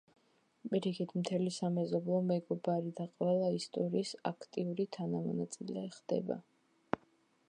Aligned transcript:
პირიქით, 0.69 1.11
მთელი 1.23 1.51
სამეზობლოს 1.57 2.25
მეგობარი 2.31 2.95
და 3.01 3.07
ყველა 3.11 3.51
ისტორიის 3.59 4.13
აქტიური 4.31 4.87
თანამონაწილე 4.97 5.85
ხდება. 5.99 6.43